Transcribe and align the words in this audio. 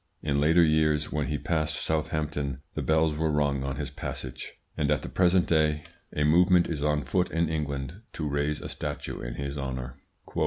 In 0.23 0.39
later 0.39 0.63
years, 0.63 1.11
when 1.11 1.27
he 1.27 1.37
passed 1.37 1.75
Southampton, 1.75 2.63
the 2.73 2.81
bells 2.81 3.13
were 3.15 3.29
rung 3.29 3.63
on 3.63 3.75
his 3.75 3.91
passage; 3.91 4.53
and 4.75 4.89
at 4.89 5.03
the 5.03 5.09
present 5.09 5.45
day 5.45 5.83
a 6.11 6.23
movement 6.23 6.65
is 6.67 6.81
on 6.81 7.03
foot 7.03 7.29
in 7.29 7.47
England 7.47 8.01
to 8.13 8.27
raise 8.27 8.61
a 8.61 8.69
statue 8.69 9.21
in 9.21 9.35
his 9.35 9.59
honour. 9.59 9.97